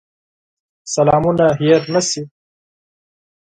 سلامونه 0.93 1.45
هېر 1.61 1.81
نه 1.93 2.01
شي. 2.09 2.21